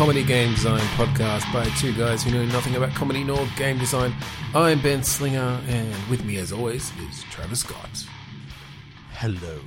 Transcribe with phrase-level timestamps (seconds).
[0.00, 4.14] comedy game design podcast by two guys who know nothing about comedy nor game design.
[4.54, 8.06] I'm Ben Slinger, and with me, as always, is Travis Scott.
[9.12, 9.60] Hello.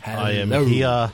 [0.00, 0.22] Hello.
[0.22, 1.12] I am here.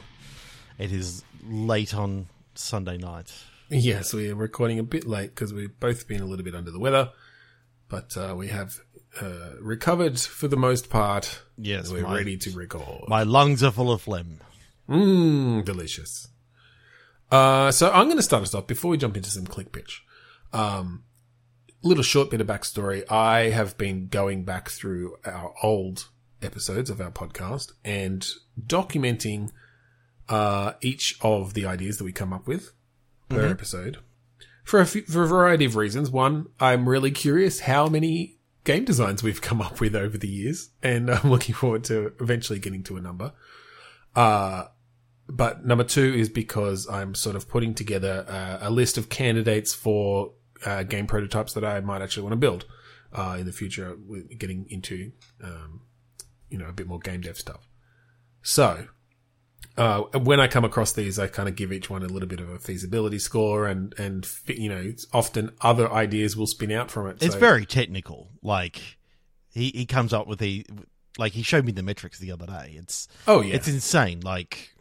[0.76, 3.32] It is late on Sunday night.
[3.70, 6.78] Yes, we're recording a bit late because we've both been a little bit under the
[6.78, 7.12] weather,
[7.88, 8.78] but uh, we have
[9.22, 11.40] uh, recovered for the most part.
[11.56, 13.08] Yes, we're my- ready to record.
[13.08, 14.40] My lungs are full of phlegm.
[14.86, 16.28] Mmm, delicious.
[17.34, 20.04] Uh, so I'm going to start us off before we jump into some click pitch.
[20.52, 21.02] Um,
[21.82, 23.02] little short bit of backstory.
[23.10, 26.10] I have been going back through our old
[26.42, 28.24] episodes of our podcast and
[28.64, 29.50] documenting
[30.28, 32.72] uh, each of the ideas that we come up with
[33.28, 33.98] per episode
[34.62, 36.12] for a, few, for a variety of reasons.
[36.12, 40.70] One, I'm really curious how many game designs we've come up with over the years,
[40.84, 43.32] and I'm looking forward to eventually getting to a number.
[44.14, 44.66] Uh,
[45.28, 49.72] but number two is because I'm sort of putting together uh, a list of candidates
[49.74, 50.32] for
[50.66, 52.66] uh, game prototypes that I might actually want to build
[53.12, 55.82] uh, in the future, with getting into um,
[56.50, 57.68] you know a bit more game dev stuff.
[58.42, 58.86] So
[59.76, 62.40] uh, when I come across these, I kind of give each one a little bit
[62.40, 67.08] of a feasibility score, and and you know often other ideas will spin out from
[67.08, 67.22] it.
[67.22, 68.30] It's So- very technical.
[68.42, 68.98] Like
[69.50, 70.66] he he comes up with the
[71.18, 72.74] like he showed me the metrics the other day.
[72.76, 74.20] It's oh yeah, it's insane.
[74.20, 74.73] Like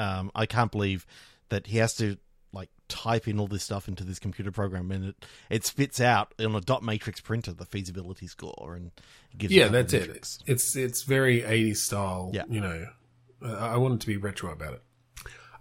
[0.00, 1.06] um I can't believe
[1.50, 2.16] that he has to
[2.52, 6.34] like type in all this stuff into this computer program and it it spits out
[6.40, 8.90] on a dot matrix printer the feasibility score and
[9.36, 10.10] gives you yeah, that's it.
[10.46, 12.30] It's it's very 80s style.
[12.32, 12.44] Yeah.
[12.48, 12.86] you know,
[13.44, 14.82] uh, I wanted to be retro about it.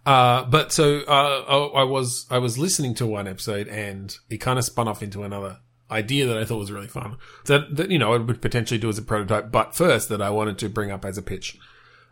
[0.06, 4.38] Uh, but so uh, I, I was I was listening to one episode and it
[4.38, 5.60] kind of spun off into another
[5.92, 7.18] idea that I thought was really fun.
[7.46, 10.30] That that you know I would potentially do as a prototype, but first that I
[10.30, 11.58] wanted to bring up as a pitch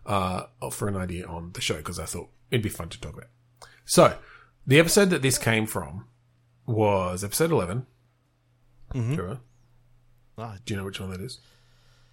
[0.08, 3.13] uh, for an idea on the show because I thought it'd be fun to talk
[3.13, 3.29] about.
[3.85, 4.18] So
[4.66, 6.07] the episode that this came from
[6.66, 7.85] was episode 11
[8.94, 9.40] Trevor,
[10.38, 11.40] Ah, do you know which one that is?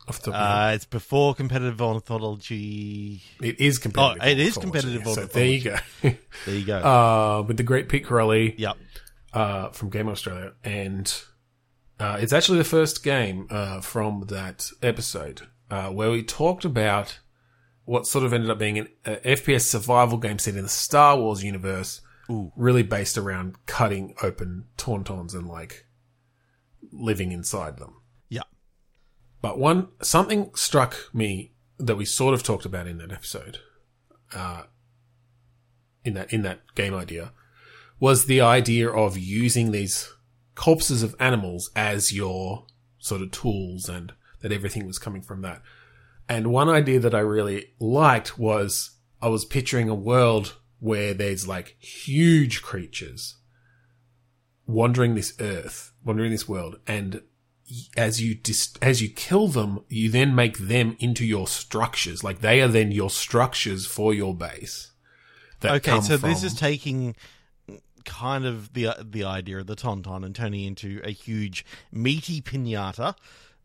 [0.08, 0.68] Off the top of your.
[0.68, 3.22] Uh, it's before competitive ornithology.
[3.40, 4.22] It is competitive.
[4.22, 5.76] Oh, it is competitive So there you go.
[6.46, 6.78] There you go.
[6.78, 8.76] uh, with the great Pete Corelli yep.
[9.32, 11.12] uh, from Game Australia, and
[11.98, 17.18] uh, it's actually the first game uh, from that episode uh, where we talked about
[17.84, 21.18] what sort of ended up being an uh, FPS survival game set in the Star
[21.18, 22.00] Wars universe,
[22.30, 22.52] Ooh.
[22.56, 25.86] really based around cutting open tauntauns and like
[26.92, 28.00] living inside them.
[28.28, 28.42] Yeah.
[29.42, 33.58] But one something struck me that we sort of talked about in that episode,
[34.34, 34.64] uh,
[36.04, 37.32] in that in that game idea,
[38.00, 40.12] was the idea of using these
[40.54, 42.66] corpses of animals as your
[42.98, 45.60] sort of tools, and that everything was coming from that.
[46.28, 51.48] And one idea that I really liked was I was picturing a world where there's
[51.48, 53.36] like huge creatures
[54.66, 57.22] wandering this earth, wandering this world, and
[57.96, 62.22] as you dis- as you kill them, you then make them into your structures.
[62.22, 64.90] Like they are then your structures for your base.
[65.64, 67.16] Okay, so this is taking
[68.04, 73.14] kind of the the idea of the tauntaun and turning into a huge meaty pinata,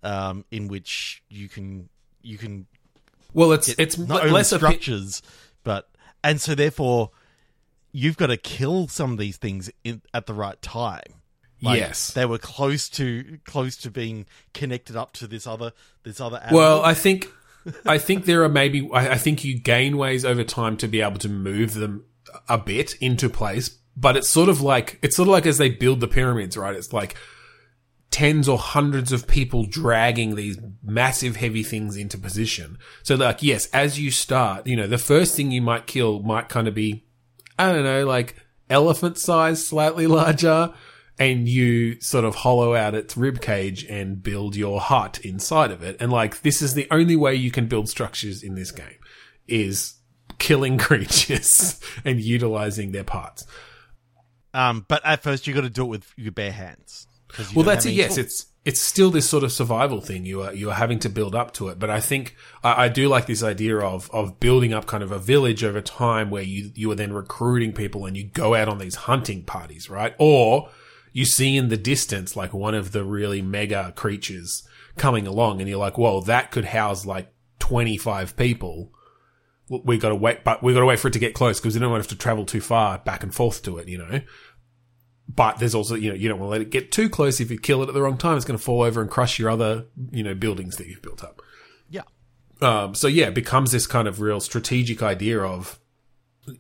[0.04, 1.90] um, in which you can
[2.22, 2.68] you can
[3.34, 5.22] well, it's it's not only less a pi- structures,
[5.64, 5.90] but
[6.24, 7.12] and so therefore
[7.92, 11.02] you've got to kill some of these things in, at the right time.
[11.62, 12.12] Like, Yes.
[12.14, 16.38] they were close to close to being connected up to this other this other.
[16.38, 16.58] Animal.
[16.58, 17.28] Well, I think
[17.86, 21.02] I think there are maybe I, I think you gain ways over time to be
[21.02, 22.06] able to move them
[22.48, 25.70] a bit into place, but it's sort of like it's sort of like as they
[25.70, 26.76] build the pyramids, right?
[26.76, 27.16] It's like
[28.12, 32.78] tens or hundreds of people dragging these massive heavy things into position.
[33.04, 36.50] So like yes, as you start, you know, the first thing you might kill might
[36.50, 37.06] kind of be
[37.58, 38.36] I don't know, like
[38.70, 40.74] elephant size, slightly larger,
[41.20, 45.84] and you sort of hollow out its rib cage and build your hut inside of
[45.84, 45.98] it.
[46.00, 48.98] And like, this is the only way you can build structures in this game
[49.48, 49.96] is
[50.38, 53.46] killing creatures and utilizing their parts.
[54.54, 57.08] um, but at first you got to do it with your bare hands.
[57.56, 57.92] Well, that's it.
[57.92, 58.18] Yes, tools.
[58.20, 60.26] it's it's still this sort of survival thing.
[60.26, 62.88] You are you are having to build up to it, but I think I, I
[62.90, 66.44] do like this idea of of building up kind of a village over time where
[66.44, 70.14] you you are then recruiting people and you go out on these hunting parties, right?
[70.20, 70.70] Or
[71.14, 75.70] you see in the distance like one of the really mega creatures coming along, and
[75.70, 78.92] you're like, "Whoa, that could house like twenty five people."
[79.70, 81.76] We got to wait, but we got to wait for it to get close because
[81.76, 84.00] we don't want to have to travel too far back and forth to it, you
[84.00, 84.22] know.
[85.34, 87.40] But there's also, you know, you don't want to let it get too close.
[87.40, 89.38] If you kill it at the wrong time, it's going to fall over and crush
[89.38, 91.42] your other, you know, buildings that you've built up.
[91.90, 92.02] yeah.
[92.62, 95.80] Um, so yeah, it becomes this kind of real strategic idea of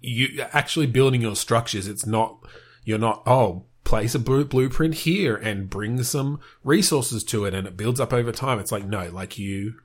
[0.01, 1.87] you actually building your structures.
[1.87, 2.37] It's not,
[2.85, 7.65] You're not, oh, place a blue- blueprint here and bring some resources to it and
[7.65, 8.59] it builds up over time.
[8.59, 9.79] It's like, no, like you,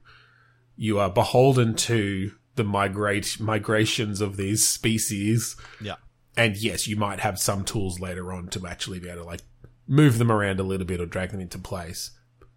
[0.77, 5.57] you are beholden to the migrate, migrations of these species.
[5.81, 5.97] Yeah.
[6.37, 9.43] And yes, you might have some tools later on to actually be able to like
[9.87, 12.11] move them around a little bit or drag them into place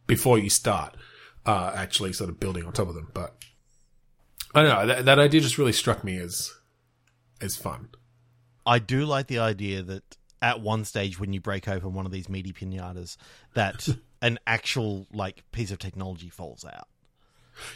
[0.07, 0.95] before you start
[1.45, 3.09] uh, actually sort of building on top of them.
[3.13, 3.35] But
[4.55, 6.51] I don't know that, that idea just really struck me as
[7.41, 7.89] as fun.
[8.65, 12.11] I do like the idea that at one stage when you break open one of
[12.11, 13.17] these meaty pinatas,
[13.53, 13.87] that
[14.21, 16.87] an actual like piece of technology falls out.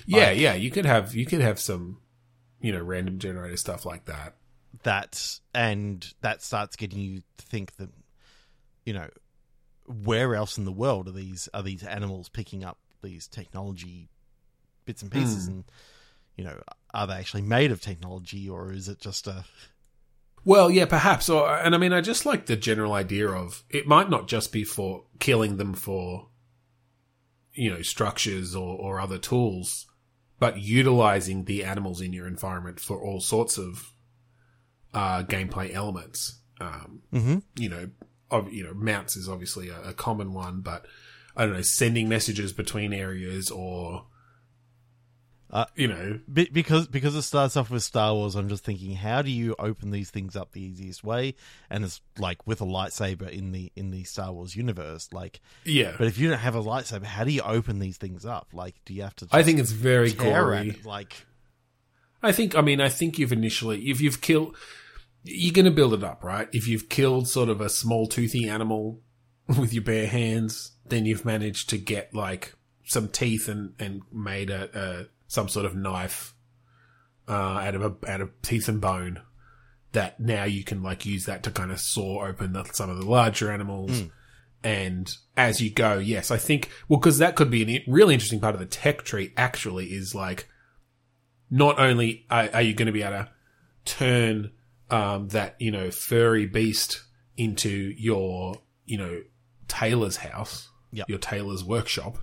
[0.05, 1.99] Yeah, Like- yeah, you could have you could have some
[2.59, 4.35] you know random generator stuff like that.
[4.83, 7.89] That and that starts getting you to think that
[8.85, 9.09] you know
[9.85, 14.09] where else in the world are these are these animals picking up these technology
[14.85, 15.19] bits and hmm.
[15.19, 15.65] pieces and
[16.35, 16.59] you know
[16.93, 19.45] are they actually made of technology or is it just a
[20.43, 21.29] Well, yeah, perhaps.
[21.29, 24.51] Or, and I mean, I just like the general idea of it might not just
[24.51, 26.29] be for killing them for,
[27.53, 29.85] you know, structures or, or other tools,
[30.39, 33.93] but utilizing the animals in your environment for all sorts of
[34.93, 36.39] uh, gameplay elements.
[36.59, 37.37] Um, mm-hmm.
[37.55, 37.89] you know,
[38.29, 40.85] of, you know, mounts is obviously a, a common one, but
[41.35, 44.05] I don't know, sending messages between areas or,
[45.49, 48.95] Uh, you know, Be- because because it starts off with Star Wars, I'm just thinking,
[48.95, 51.35] how do you open these things up the easiest way?
[51.69, 55.41] And it's like with a lightsaber in the in the Star Wars universe, like.
[55.65, 55.95] yeah.
[55.97, 58.49] But if you don't have a lightsaber, how do you open these things up?
[58.53, 59.27] Like, do you have to?
[59.31, 60.69] I think it's very gory.
[60.69, 60.85] it?
[60.85, 61.25] Like,
[62.23, 64.55] I think, I mean, I think you've initially, if you've killed,
[65.23, 66.47] you're going to build it up, right?
[66.51, 69.01] If you've killed sort of a small toothy animal
[69.47, 74.49] with your bare hands, then you've managed to get like some teeth and, and made
[74.49, 76.33] a, a some sort of knife,
[77.27, 79.21] uh, out of a, out of teeth and bone
[79.93, 82.97] that now you can like use that to kind of saw open the, some of
[82.97, 84.03] the larger animals.
[84.63, 88.39] And as you go, yes, I think, well, cause that could be a really interesting
[88.39, 90.47] part of the tech tree actually is like,
[91.49, 93.29] not only are, are you going to be able to
[93.85, 94.51] turn
[94.91, 97.01] um, that you know furry beast
[97.37, 98.55] into your
[98.85, 99.21] you know
[99.67, 101.09] tailor's house, Yep.
[101.09, 102.17] your tailor's workshop,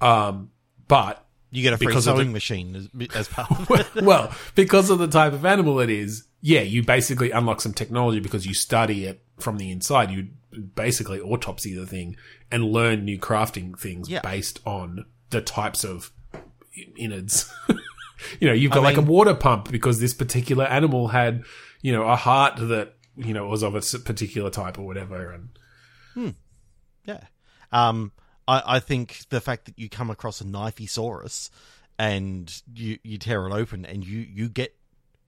[0.00, 0.50] um,
[0.88, 4.04] but you get a free sewing the- machine as, as part of it.
[4.04, 8.20] well, because of the type of animal it is, yeah, you basically unlock some technology
[8.20, 10.10] because you study it from the inside.
[10.10, 10.28] You
[10.74, 12.16] basically autopsy the thing
[12.50, 14.20] and learn new crafting things Yeah.
[14.22, 16.10] based on the types of
[16.96, 17.52] innards.
[18.40, 21.44] you know, you've got I like a water pump because this particular animal had,
[21.80, 25.32] you know, a heart that, you know, was of a particular type or whatever.
[26.14, 26.34] And
[27.04, 27.20] Yeah.
[27.72, 28.12] Um,
[28.46, 31.50] I, I think the fact that you come across a knifesaurus
[31.98, 34.74] and you, you tear it open and you, you get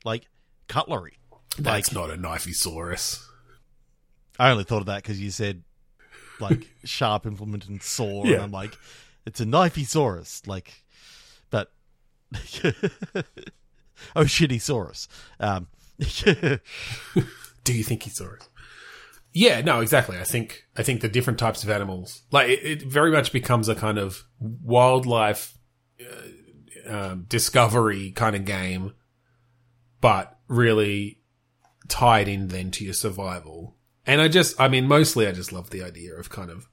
[0.04, 0.26] like
[0.68, 1.18] cutlery.
[1.58, 3.24] that's Like- not a knifesaurus.
[4.38, 5.62] I only thought of that because you said
[6.40, 8.76] like sharp implement and saw, and I'm like,
[9.26, 10.46] it's a knifesaurus.
[10.48, 10.83] Like,
[14.16, 15.08] oh shittysaurus.
[15.40, 15.68] Um,
[17.64, 18.48] Do you think he saw it?
[19.32, 20.18] Yeah, no, exactly.
[20.18, 23.68] I think I think the different types of animals, like it, it very much becomes
[23.68, 25.58] a kind of wildlife
[26.00, 28.92] uh, um, discovery kind of game,
[30.00, 31.18] but really
[31.88, 33.76] tied in then to your survival.
[34.06, 36.68] And I just, I mean, mostly I just love the idea of kind of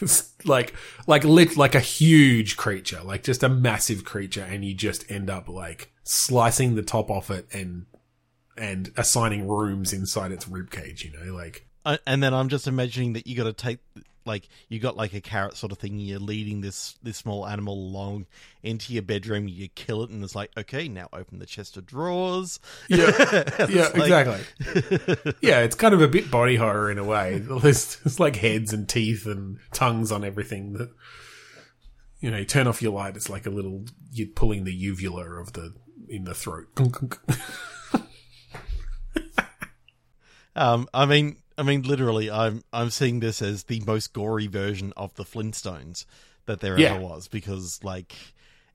[0.44, 0.74] like
[1.06, 5.30] like lit like a huge creature, like just a massive creature, and you just end
[5.30, 7.86] up like slicing the top off it and
[8.56, 11.04] and assigning rooms inside its rib cage.
[11.04, 13.78] You know, like Uh, and then I'm just imagining that you got to take
[14.26, 15.98] like you got like a carrot sort of thing.
[15.98, 18.26] You're leading this this small animal along
[18.62, 19.48] into your bedroom.
[19.48, 22.58] You kill it, and it's like, okay, now open the chest of drawers.
[22.88, 23.06] yeah,
[23.68, 25.32] yeah, like- exactly.
[25.40, 27.38] yeah, it's kind of a bit body horror in a way.
[27.62, 30.90] There's, there's like heads and teeth and tongues on everything that.
[32.18, 33.14] You know, you turn off your light.
[33.14, 35.74] It's like a little you're pulling the uvula of the
[36.08, 36.66] in the throat.
[40.54, 44.92] Um, I mean, I mean, literally, I'm I'm seeing this as the most gory version
[44.96, 46.04] of the Flintstones
[46.46, 46.92] that there Yeah.
[46.92, 48.14] ever was, because like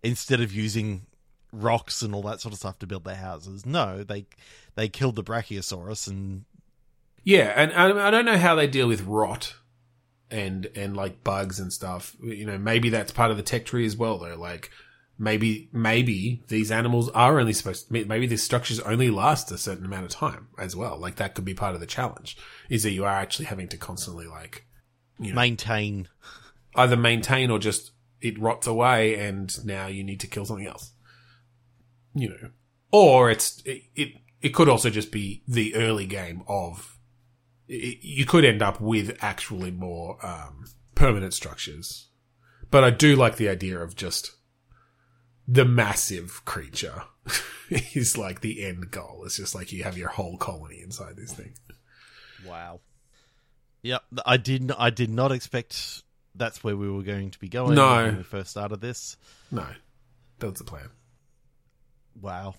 [0.03, 1.05] instead of using
[1.53, 4.25] rocks and all that sort of stuff to build their houses, no, they
[4.75, 6.45] they killed the Brachiosaurus and
[7.23, 9.55] Yeah, and I, I don't know how they deal with rot
[10.31, 12.15] and and like bugs and stuff.
[12.23, 14.35] You know, maybe that's part of the tech tree as well, though.
[14.35, 14.71] Like
[15.21, 17.87] maybe maybe these animals are only supposed.
[17.87, 20.97] To, maybe these structures only last a certain amount of time as well.
[20.97, 22.35] Like that could be part of the challenge.
[22.69, 24.65] Is that you are actually having to constantly like
[25.19, 26.07] you know maintain.
[26.75, 30.91] either maintain or just it rots away and now you need to kill something else.
[32.13, 32.49] You know,
[32.91, 34.09] or it's it, it
[34.41, 36.97] it could also just be the early game of.
[37.67, 42.09] it- You could end up with actually more um, permanent structures,
[42.71, 44.31] but I do like the idea of just
[45.51, 47.03] the massive creature
[47.69, 49.23] is like the end goal.
[49.25, 51.53] It's just like you have your whole colony inside this thing.
[52.47, 52.79] Wow.
[53.83, 54.71] Yep, I did.
[54.77, 56.03] I did not expect
[56.35, 57.95] that's where we were going to be going No.
[58.05, 59.17] when we first started this.
[59.51, 59.65] No,
[60.39, 60.89] that was the plan.
[62.21, 62.55] Wow.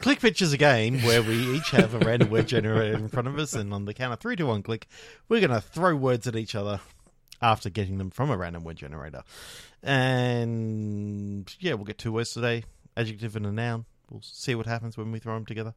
[0.00, 3.28] Click Pitch is a game where we each have a random word generator in front
[3.28, 4.86] of us, and on the count of three to one click,
[5.28, 6.80] we're going to throw words at each other
[7.44, 9.22] after getting them from a random word generator.
[9.82, 12.64] And yeah, we'll get two words today
[12.96, 13.84] adjective and a noun.
[14.10, 15.74] We'll see what happens when we throw them together.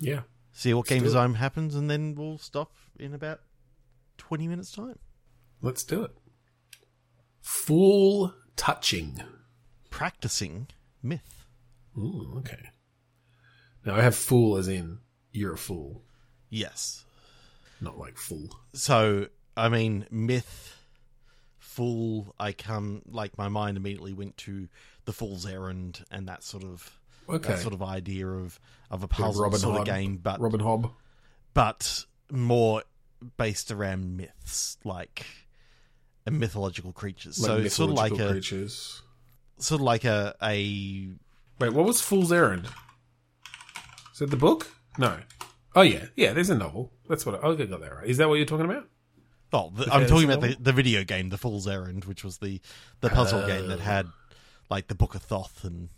[0.00, 0.20] Yeah.
[0.52, 3.40] See what game design happens, and then we'll stop in about
[4.16, 4.98] 20 minutes' time.
[5.60, 6.10] Let's do it.
[7.40, 9.20] Fool touching.
[9.90, 10.68] Practicing
[11.02, 11.44] myth.
[11.96, 12.70] Ooh, okay.
[13.84, 14.98] Now I have fool as in
[15.32, 16.02] you're a fool,
[16.50, 17.04] Yes.
[17.80, 18.48] not like fool.
[18.72, 19.26] So,
[19.56, 20.76] I mean, myth,
[21.78, 24.68] fool, I come, like, my mind immediately went to
[25.04, 26.98] the fool's errand and that sort of.
[27.28, 27.52] Okay.
[27.52, 28.58] That sort of idea of,
[28.90, 29.88] of a puzzle Robin sort Hood.
[29.88, 30.90] of game, but Robin Hobb.
[31.54, 32.82] but more
[33.36, 35.24] based around myths, like
[36.28, 37.38] mythological creatures.
[37.38, 39.02] Like so it's sort of like mythological a creatures.
[39.58, 41.10] sort of like a a
[41.60, 42.66] Wait, what was Fool's Errand?
[44.14, 44.68] Is it the book?
[44.96, 45.18] No.
[45.76, 46.32] Oh yeah, yeah.
[46.32, 46.92] There's a novel.
[47.08, 48.06] That's what I, I got that right.
[48.06, 48.88] Is that what you're talking about?
[49.52, 52.60] Oh, the, I'm talking about the, the video game, The Fool's Errand, which was the,
[53.00, 53.68] the puzzle game Oh.
[53.68, 54.06] that had
[54.68, 55.88] like the Book of Thoth and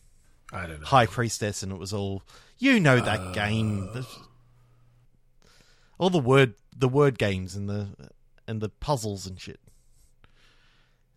[0.52, 0.86] I don't know.
[0.86, 2.22] High Priestess, and it was all
[2.58, 3.92] you know that game, Uh.
[3.94, 4.06] The-
[5.98, 7.88] all the word the word games and the
[8.48, 9.60] and the puzzles and shit.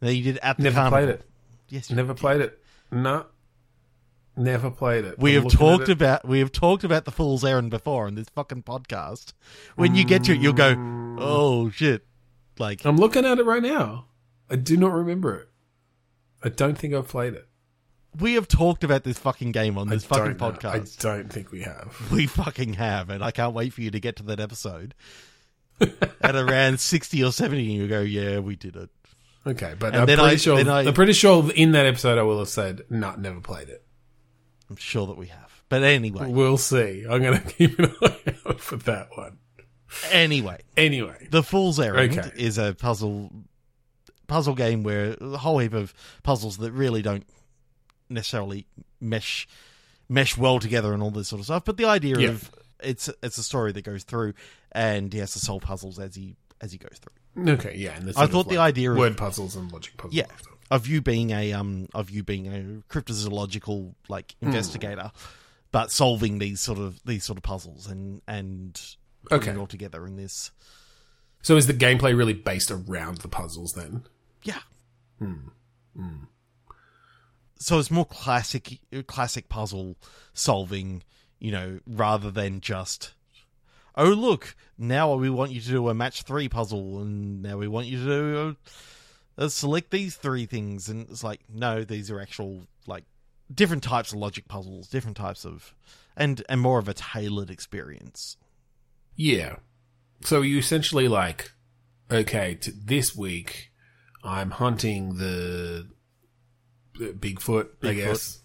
[0.01, 0.99] Now you did at the Never carnival.
[0.99, 1.25] played it.
[1.69, 2.19] Yes, you Never did.
[2.19, 2.59] played it.
[2.91, 3.25] No.
[4.35, 5.17] Never played it.
[5.19, 8.27] We I'm have talked about we have talked about the Fool's Errand before in this
[8.29, 9.33] fucking podcast.
[9.75, 11.17] When you get to it, you'll go, Mm.
[11.19, 12.05] "Oh shit!"
[12.59, 14.05] Like I'm looking at it right now.
[14.49, 15.49] I do not remember it.
[16.43, 17.47] I don't think I've played it.
[18.19, 21.03] we have talked about this fucking game on this I fucking podcast.
[21.05, 21.95] I don't think we have.
[22.11, 24.93] We fucking have, and I can't wait for you to get to that episode.
[26.21, 28.89] At around sixty or seventy, and you go, "Yeah, we did it."
[29.45, 30.69] Okay, but And I'm pretty I- sure.
[30.69, 33.83] I- I'm pretty sure in that episode I will have said, "Not, never played it."
[34.69, 35.63] I'm sure that we have.
[35.69, 37.05] But anyway, We'll see.
[37.09, 39.39] I'm going to keep an eye out for that one.
[40.11, 42.31] Anyway, Anyway, the Fool's Errand Okay.
[42.35, 43.31] is a puzzle
[44.27, 47.25] puzzle game where a whole heap of puzzles that really don't
[48.09, 48.65] necessarily
[48.99, 49.47] mesh
[50.09, 51.65] mesh well together and all this sort of stuff.
[51.65, 52.29] But the idea Yeah.
[52.29, 54.33] of it's it's a story that goes through,
[54.71, 57.53] and he has to solve puzzles as he as he goes through.
[57.53, 57.95] okay, yeah.
[57.95, 60.13] And the I thought the like, idea of- word puzzles and logic puzzles.
[60.15, 60.25] Yeah,
[60.71, 64.47] of you being a um of you being a cryptozoological like Hmm.
[64.47, 65.11] investigator,
[65.71, 68.79] but solving these sort of these sort of puzzles and and
[69.29, 69.57] putting Okay.
[69.57, 70.51] it all together in this.
[71.41, 74.03] So is the gameplay really based around the puzzles then?
[74.43, 74.59] Yeah.
[75.19, 75.35] Hmm.
[77.59, 79.95] So it's more classic classic puzzle
[80.33, 81.03] solving,
[81.39, 83.13] you know, rather than just
[83.95, 87.67] oh look, now we want you to do a match 3 puzzle and now we
[87.67, 88.55] want you to do
[89.37, 93.05] uh, select these three things and it's like no, these are actual like
[93.53, 95.73] different types of logic puzzles, different types of
[96.17, 98.35] and and more of a tailored experience.
[99.15, 99.57] Yeah.
[100.21, 101.51] So you essentially like,
[102.09, 103.71] okay, t- this week
[104.23, 105.87] I'm hunting the
[106.97, 108.39] the Bigfoot, I guess.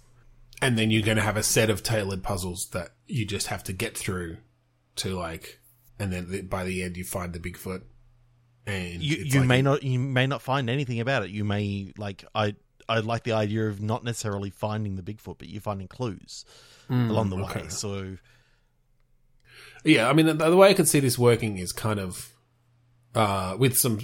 [0.61, 3.63] And then you're going to have a set of tailored puzzles that you just have
[3.65, 4.39] to get through
[4.97, 5.61] to like,
[5.99, 7.83] and then the- by the end you find the Bigfoot.
[8.67, 11.31] And you you like may a- not you may not find anything about it.
[11.31, 12.55] You may like I
[12.89, 16.45] I like the idea of not necessarily finding the Bigfoot, but you're finding clues
[16.91, 17.63] Mm, along the okay.
[17.63, 17.69] way.
[17.69, 18.17] So
[19.85, 22.33] Yeah, I mean, the, the way I could see this working is kind of
[23.15, 23.99] uh, with some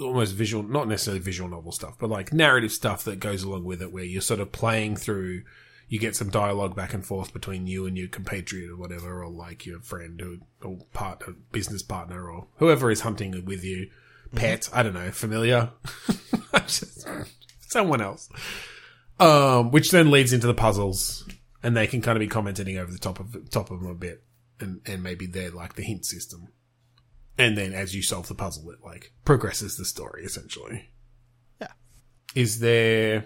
[0.00, 3.82] almost visual, not necessarily visual novel stuff, but like narrative stuff that goes along with
[3.82, 5.42] it, where you're sort of playing through.
[5.88, 9.28] You get some dialogue back and forth between you and your compatriot or whatever, or
[9.28, 10.36] like your friend or,
[10.66, 13.90] or partner, business partner, or whoever is hunting with you.
[14.34, 15.70] Pet, I don't know, familiar,
[16.54, 17.06] Just-
[17.60, 18.30] someone else.
[19.20, 21.28] Um, which then leads into the puzzles,
[21.62, 23.94] and they can kind of be commenting over the top of top of them a
[23.94, 24.22] bit,
[24.62, 26.48] and and maybe they're like the hint system.
[27.38, 30.90] And then as you solve the puzzle, it like progresses the story essentially.
[31.60, 31.72] Yeah.
[32.34, 33.24] Is there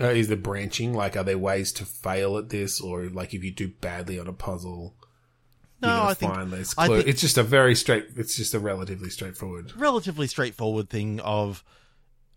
[0.00, 0.92] uh, is there branching?
[0.94, 4.28] Like, are there ways to fail at this, or like if you do badly on
[4.28, 4.94] a puzzle,
[5.82, 6.96] no, I think I clue?
[6.98, 8.06] think- It's just a very straight.
[8.16, 9.72] It's just a relatively straightforward.
[9.76, 11.64] relatively straightforward thing of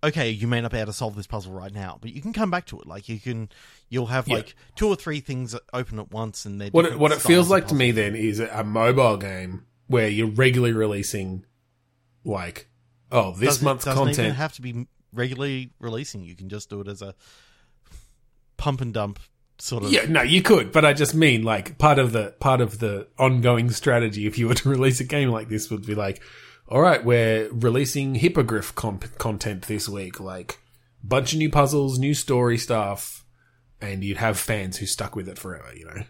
[0.04, 2.34] okay, you may not be able to solve this puzzle right now, but you can
[2.34, 2.88] come back to it.
[2.88, 3.50] Like you can,
[3.90, 4.38] you'll have Yeah.
[4.38, 7.50] like two or three things open at once, and they're What it, what it feels
[7.50, 11.46] like to me then is a mobile game where you're regularly releasing,
[12.24, 12.68] like,
[13.12, 14.36] oh, this doesn't, month's doesn't even content.
[14.38, 16.24] have to be regularly releasing.
[16.24, 17.14] You can just do it as a
[18.58, 19.20] pump and dump
[19.60, 19.92] sort of.
[19.92, 23.08] Yeah, no, you could, but I just mean like part of the part of the
[23.20, 26.22] ongoing strategy if you were to release a game like this would be like,
[26.72, 30.58] all right, we're releasing hippogriff comp- content this week, like
[31.04, 33.26] bunch of new puzzles, new story stuff,
[33.82, 36.04] and you'd have fans who stuck with it forever, you know.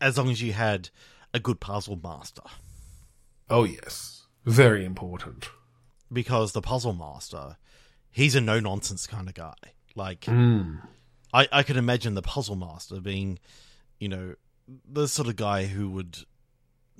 [0.00, 0.90] As long as you had
[1.32, 2.42] a good puzzle master,
[3.48, 5.48] Oh yes, very important.
[6.12, 7.56] because the puzzle master,
[8.10, 9.54] he's a no nonsense kind of guy.
[9.94, 10.82] Like Mm.
[11.32, 13.38] I, I could imagine the puzzle master being,
[13.98, 14.34] you know,
[14.88, 16.18] the sort of guy who would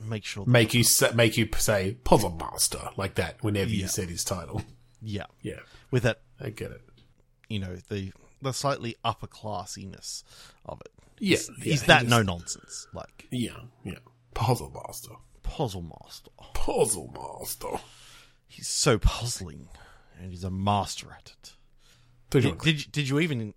[0.03, 0.45] make sure.
[0.47, 4.63] Make you sa- make you say puzzle master like that whenever you said his title.
[5.03, 6.83] yeah, Yeah, with that, I get it.
[7.49, 10.23] you know, the the slightly upper classiness
[10.65, 10.93] of it.
[11.19, 13.99] Yeah, He's, yeah, he that just- no nonsense, like Yeah, yeah.
[14.35, 15.13] Puzzle master.
[15.43, 16.31] puzzle master.
[16.55, 17.83] Puzzle master.
[18.49, 19.69] He's so puzzling,
[20.19, 21.53] and he's a master at it.
[22.31, 23.53] Did Did, did you even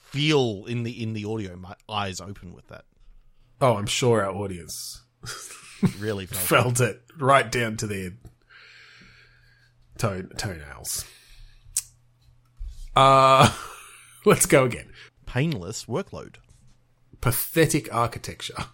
[0.00, 2.84] feel in the in the audio my eyes open with that?
[3.60, 5.02] Oh, I'm sure our audience
[5.98, 6.76] Really felt.
[6.76, 8.10] felt it right down to their
[9.98, 11.04] toe toenails.
[12.96, 13.52] Uh
[14.24, 14.90] let's go again.
[15.26, 16.36] painless workload.
[17.20, 18.66] Pathetic architecture.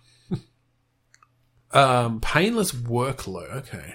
[1.72, 3.50] um, painless workload.
[3.56, 3.94] Okay.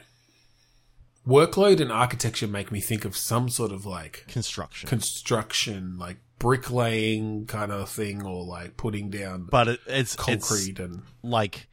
[1.27, 4.89] Workload and architecture make me think of some sort of like construction.
[4.89, 11.03] construction, like bricklaying kind of thing, or like putting down but it, it's concrete and
[11.21, 11.67] like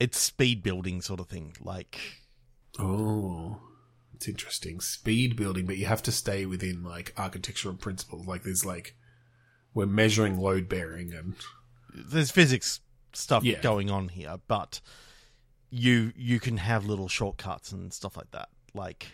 [0.00, 1.54] it's speed building sort of thing.
[1.60, 2.00] Like
[2.78, 3.60] Oh,
[4.14, 4.80] it's interesting.
[4.80, 8.26] Speed building, but you have to stay within like architectural principles.
[8.26, 8.96] Like there's like
[9.74, 11.34] we're measuring load bearing and
[11.94, 12.80] there's physics
[13.12, 13.60] stuff Yeah.
[13.60, 14.80] going on here, but
[15.70, 18.48] you you can have little shortcuts and stuff like that.
[18.74, 19.06] Like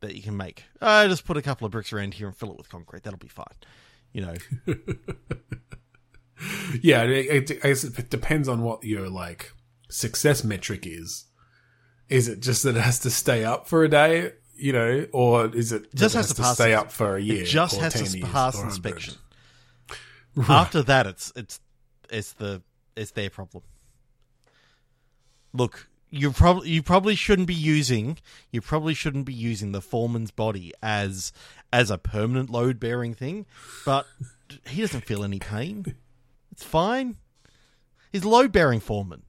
[0.00, 0.64] that you can make.
[0.82, 3.02] Ah, I just put a couple of bricks around here and fill it with concrete.
[3.02, 3.46] That'll be fine.
[4.12, 4.34] You know,
[6.82, 9.52] yeah, it, it, I guess it depends on what your like
[9.88, 11.24] success metric is.
[12.08, 15.46] Is it just that it has to stay up for a day, you know, or
[15.54, 17.42] is it Just it has to pass stay up for a year?
[17.42, 18.68] it just has 10 to pass or 100?
[18.68, 19.14] inspection.
[20.48, 21.60] After that, it's it's
[22.10, 22.62] it's the
[22.96, 23.64] it's their problem.
[25.52, 28.18] Look, you probably you probably shouldn't be using
[28.52, 31.32] you probably shouldn't be using the foreman's body as
[31.72, 33.46] as a permanent load bearing thing,
[33.84, 34.06] but
[34.66, 35.96] he doesn't feel any pain.
[36.52, 37.16] It's fine.
[38.12, 39.22] He's load bearing foreman.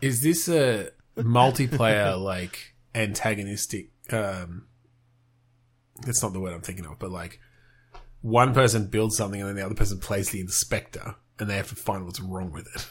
[0.00, 4.66] Is this a multiplayer like antagonistic um
[6.02, 7.40] that's not the word I'm thinking of, but like
[8.20, 11.68] one person builds something and then the other person plays the inspector and they have
[11.68, 12.86] to find what's wrong with it.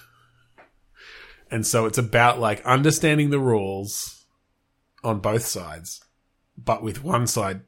[1.52, 4.26] And so it's about like understanding the rules
[5.04, 6.04] on both sides,
[6.58, 7.62] but with one side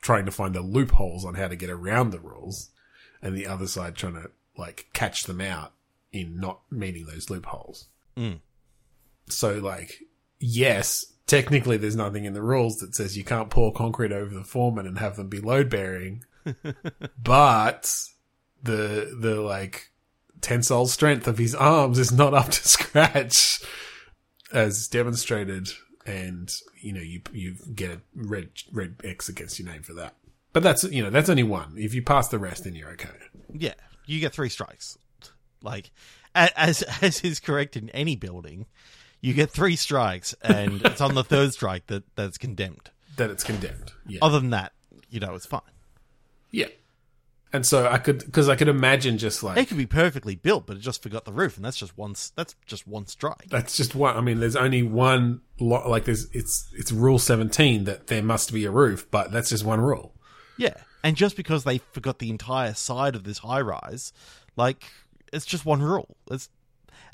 [0.00, 2.70] trying to find the loopholes on how to get around the rules
[3.22, 5.72] and the other side trying to like catch them out
[6.12, 7.88] in not meeting those loopholes.
[8.16, 8.40] Mm.
[9.28, 10.00] So, like,
[10.38, 14.44] yes, technically there's nothing in the rules that says you can't pour concrete over the
[14.44, 16.24] foreman and have them be load bearing,
[17.22, 18.08] but
[18.62, 19.90] the the like
[20.40, 23.62] tensile strength of his arms is not up to scratch,
[24.52, 25.68] as demonstrated,
[26.06, 30.14] and you know you you get a red red X against your name for that.
[30.52, 31.74] But that's you know that's only one.
[31.76, 33.08] If you pass the rest, then you're okay.
[33.52, 33.74] Yeah,
[34.06, 34.98] you get three strikes.
[35.62, 35.90] Like
[36.34, 38.66] as as is correct in any building,
[39.20, 42.90] you get three strikes, and it's on the third strike that that's condemned.
[43.16, 43.92] That it's condemned.
[44.06, 44.18] Yeah.
[44.22, 44.72] Other than that,
[45.08, 45.60] you know, it's fine.
[46.50, 46.66] Yeah.
[47.52, 50.66] And so I could, because I could imagine just like It could be perfectly built,
[50.66, 52.16] but it just forgot the roof, and that's just one.
[52.34, 53.46] That's just one strike.
[53.48, 54.16] that's just one.
[54.16, 55.40] I mean, there's only one.
[55.60, 59.50] Lo- like there's it's it's rule seventeen that there must be a roof, but that's
[59.50, 60.14] just one rule.
[60.56, 64.12] Yeah, and just because they forgot the entire side of this high rise,
[64.56, 64.82] like
[65.34, 66.16] it's just one rule.
[66.30, 66.48] It's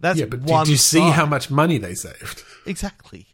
[0.01, 1.13] that's Yeah, but one did you see side.
[1.15, 2.43] how much money they saved?
[2.67, 3.29] exactly?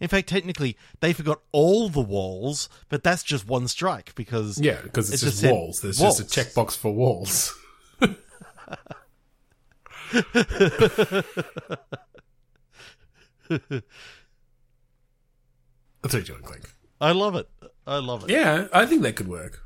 [0.00, 4.80] In fact, technically, they forgot all the walls, but that's just one strike because Yeah,
[4.82, 5.80] because it's It just walls.
[5.80, 6.18] There's walls.
[6.18, 7.54] just a checkbox for walls.
[16.02, 16.70] That's what you're Clink.
[17.00, 17.48] I love it.
[17.86, 18.30] I love it.
[18.30, 19.62] Yeah, I think that could work.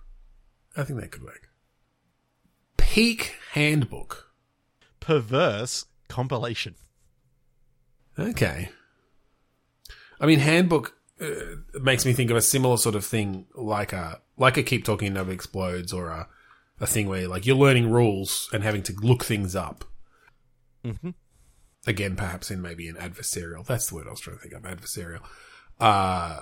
[0.76, 1.48] I think that could work.
[2.76, 4.25] Peak handbook.
[5.06, 6.74] Perverse compilation.
[8.18, 8.70] Okay.
[10.20, 14.20] I mean, handbook uh, makes me think of a similar sort of thing, like a
[14.36, 16.28] like a keep talking never explodes, or a
[16.80, 19.84] a thing where like you're learning rules and having to look things up.
[20.84, 21.10] Mm-hmm.
[21.86, 23.64] Again, perhaps in maybe an adversarial.
[23.64, 24.62] That's the word I was trying to think of.
[24.62, 25.22] Adversarial
[25.78, 26.40] uh,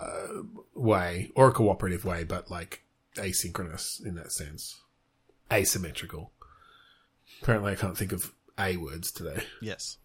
[0.75, 2.83] way or a cooperative way, but like
[3.17, 4.81] asynchronous in that sense.
[5.53, 6.33] Asymmetrical.
[7.43, 9.43] Apparently, I can't think of a words today.
[9.61, 9.99] Yes.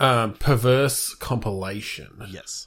[0.00, 2.26] Um, perverse compilation.
[2.28, 2.66] Yes.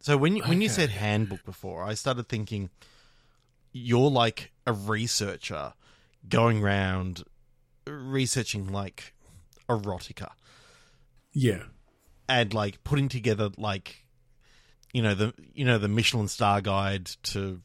[0.00, 2.70] So when you, when you said handbook before, I started thinking
[3.72, 5.72] you're like a researcher
[6.28, 7.24] going around
[7.86, 9.14] researching like
[9.68, 10.30] erotica
[11.32, 11.64] Yeah.
[12.28, 14.04] and like putting together like
[14.92, 17.60] you know the you know the Michelin star guide to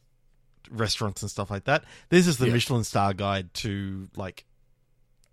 [0.70, 1.84] restaurants and stuff like that.
[2.08, 2.52] This is the Yeah.
[2.54, 4.44] Michelin star guide to like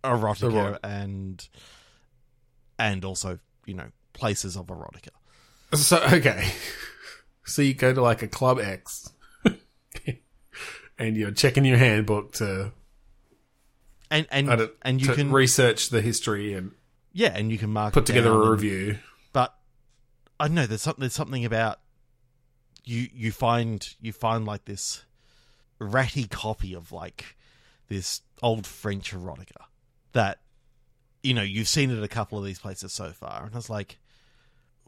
[0.04, 1.48] erotica Erot- and
[2.78, 5.10] and also, you know, places of erotica.
[5.76, 6.52] So okay,
[7.46, 9.12] so you go to like a club X,
[10.98, 12.72] and you're checking your handbook to
[14.12, 16.72] And and and you can research the history and
[17.14, 19.00] yeah, and you can mark put together a and- review.
[19.34, 19.56] but
[20.40, 21.80] I don't know there's something there's something about
[22.86, 25.04] you you find you find like this
[25.80, 27.36] ratty copy of like
[27.88, 29.66] this old French erotica
[30.14, 30.40] that
[31.24, 33.58] you know you've seen it at a couple of these places so far, and I
[33.58, 33.98] was like,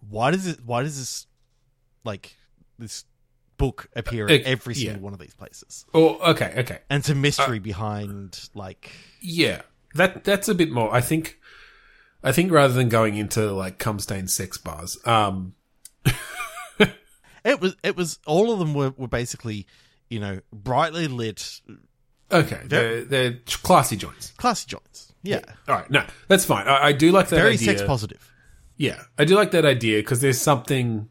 [0.10, 0.60] why does it?
[0.66, 1.28] Why does this
[2.04, 2.36] like
[2.80, 3.06] this
[3.58, 4.86] book appear Uh, at every yeah.
[4.92, 5.86] single one of these places?
[5.94, 9.62] Oh, okay, okay, And it's a Uh, mystery behind like yeah.
[9.96, 10.94] That that's a bit more.
[10.94, 11.38] I think.
[12.24, 15.54] I think rather than going into like cum stained sex bars, um,
[17.44, 17.76] it was.
[17.84, 19.66] It was all of them were were basically
[20.10, 21.62] you know brightly lit,
[22.32, 24.32] okay, they're, they're classy joints.
[24.38, 25.11] classy joints.
[25.24, 26.68] Yeah, All right, no, that's fine.
[26.68, 27.78] I, I do like that very idea.
[27.78, 28.32] sex positive.
[28.76, 31.10] Yeah, I do like that idea because there's something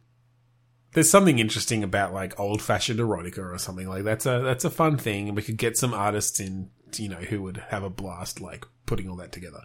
[0.92, 4.70] there's something interesting about like old fashioned erotica or something like that's a that's a
[4.70, 7.90] fun thing, and we could get some artists in, you know, who would have a
[7.90, 9.62] blast like putting all that together.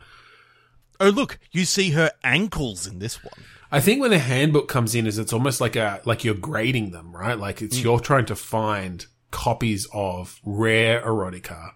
[0.99, 3.33] Oh look, you see her ankles in this one.
[3.71, 6.91] I think when the handbook comes in, is it's almost like a like you're grading
[6.91, 7.37] them, right?
[7.37, 7.83] Like it's mm.
[7.83, 11.71] you're trying to find copies of rare erotica,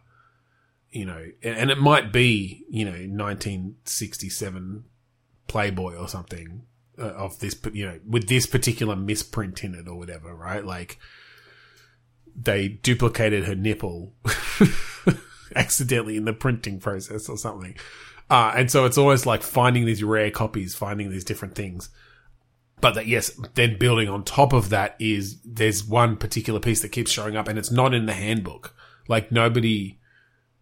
[0.91, 4.83] you know, and, it might be you know 1967
[5.47, 6.63] Playboy or something
[6.97, 10.65] uh, of this, you know, with this particular misprint in it or whatever, right?
[10.65, 10.99] Like
[12.35, 14.13] they duplicated her nipple
[15.55, 17.75] accidentally in the printing process or something.
[18.29, 21.89] Uh, and so it's always like finding these rare copies, finding these different things.
[22.81, 26.89] But that, yes, then building on top of that is there's one particular piece that
[26.89, 28.75] keeps showing up and it's not in the handbook.
[29.07, 29.98] Like nobody,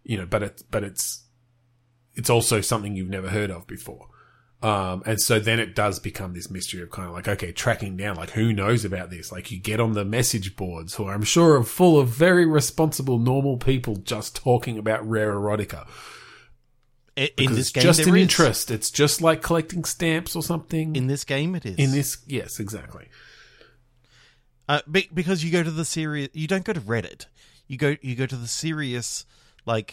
[0.08, 1.22] you know, but it's, but it's,
[2.14, 4.08] it's also something you've never heard of before.
[4.60, 7.96] Um, and so then it does become this mystery of kind of like, okay, tracking
[7.96, 9.30] down, like who knows about this?
[9.30, 13.20] Like you get on the message boards who I'm sure are full of very responsible,
[13.20, 15.86] normal people just talking about rare erotica.
[17.14, 18.22] In Because this it's game, just an is.
[18.22, 18.70] interest.
[18.72, 20.96] It's just like collecting stamps or something.
[20.96, 21.76] In this game, it is.
[21.76, 23.06] In this, yes, exactly.
[24.68, 26.30] uh, be- because you go to the serious.
[26.32, 27.26] You don't go to Reddit.
[27.68, 27.96] You go.
[28.02, 29.24] You go to the serious
[29.68, 29.90] like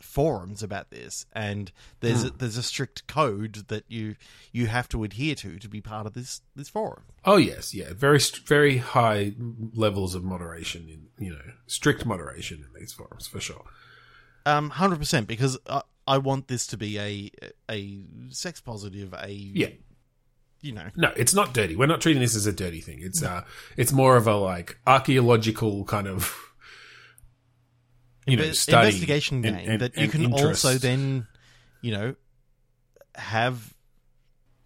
[0.00, 2.28] forums about this, and there's Hmm.
[2.28, 4.14] a, there's a strict code that you
[4.52, 7.04] you have to adhere to to be part of this this forum.
[7.24, 9.32] Oh yes, yeah, very very high
[9.74, 13.64] levels of moderation in you know strict moderation in these forums for sure.
[14.44, 15.26] Um, hundred percent.
[15.26, 17.30] Because I, I want this to be a
[17.70, 19.12] a sex positive.
[19.14, 19.70] A Yeah,
[20.60, 20.88] You know.
[20.94, 21.74] no, it's not dirty.
[21.74, 22.98] We're not treating this as a dirty thing.
[23.02, 23.42] It's uh,
[23.76, 26.32] it's more of a like archaeological kind of
[28.26, 30.64] you know Inve- study investigation game and- and- that you and can interest.
[30.64, 31.26] also then,
[31.80, 32.14] you know,
[33.14, 33.74] have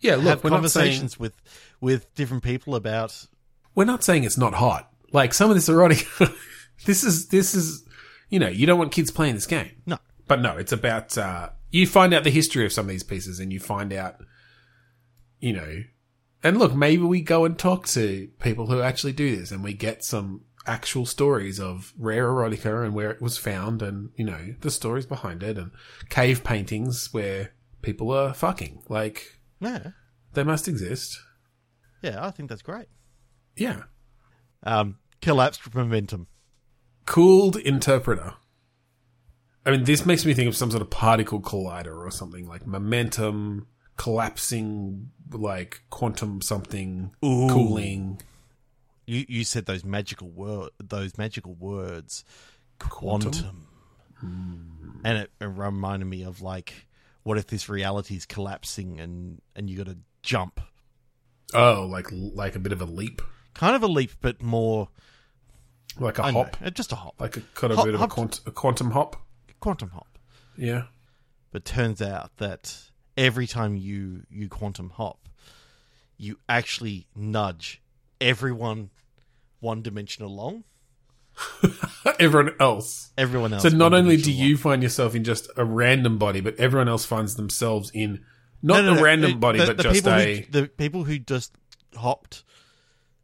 [0.01, 0.17] yeah.
[0.17, 1.35] Look, have we're saying conversations with
[1.81, 3.27] with different people about.
[3.75, 4.91] we're not saying it's not hot.
[5.13, 6.07] Like some of this erotic,
[6.87, 7.85] this is this is
[8.29, 9.71] you know you don't want kids playing this game.
[9.87, 13.03] No, But no, it's about uh, you find out the history of some of these
[13.03, 14.17] pieces, and you find out,
[15.41, 15.83] you know,
[16.43, 19.73] and look, maybe we go and talk to people who actually do this, and we
[19.75, 24.55] get some actual stories of rare erotica and where it was found, and you know
[24.61, 25.71] the stories behind it, and
[26.09, 28.83] cave paintings where people are fucking.
[28.89, 29.91] Like yeah,
[30.35, 31.19] they must exist.
[32.03, 32.25] yeah.
[32.27, 32.87] I think that's great.
[33.57, 33.83] Yeah,
[34.63, 36.27] Um, collapsed momentum.
[37.07, 38.35] cooled interpreter.
[39.67, 42.67] I mean, this makes me think of some sort of particle collider or something like
[42.67, 43.67] momentum
[43.99, 47.49] collapsing, like quantum something Ooh.
[47.51, 48.21] cooling.
[49.11, 52.25] You you said those magical word those magical words,
[52.79, 53.67] quantum,
[54.23, 56.87] and it, it reminded me of like,
[57.25, 60.61] what if this reality is collapsing and and you got to jump?
[61.53, 63.21] Oh, like like a bit of a leap,
[63.55, 64.89] Kind of a leap, but more
[65.99, 67.95] like a I hop, know, uh, just a hop, like a kind of Hop- bit
[67.97, 69.17] of a, quant- a quantum hop.
[69.59, 70.19] quantum hop.
[70.57, 70.85] Yeah.
[71.51, 72.79] But turns out that
[73.17, 75.29] every time you you quantum hop,
[76.17, 77.83] you actually nudge
[78.21, 78.91] everyone
[79.61, 80.65] one dimension along.
[82.19, 83.13] Everyone else.
[83.17, 83.63] Everyone else.
[83.63, 87.05] So not only do you find yourself in just a random body, but everyone else
[87.07, 88.25] finds themselves in
[88.63, 88.83] not.
[88.83, 90.41] No, no, a no, random body, the- but the just a.
[90.41, 91.55] who, the people who just
[91.97, 92.45] hopped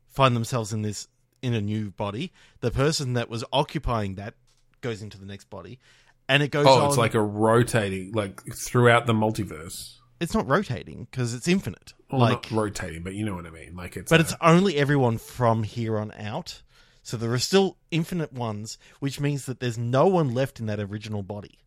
[0.08, 1.08] find themselves in this
[1.42, 2.32] in a new body.
[2.60, 4.34] The person that was occupying that
[4.80, 5.78] goes into the next body,
[6.28, 6.66] and it goes.
[6.66, 9.96] oh, on, it's like a rotating, like throughout the multiverse.
[10.20, 11.94] It's not rotating because it's infinite.
[12.10, 13.74] Well, like, not rotating, but you know what I mean.
[13.76, 16.62] Like it's, but a- it's only everyone from here on out.
[17.02, 20.80] So there are still infinite ones, which means that there's no one left in that
[20.80, 21.60] original body.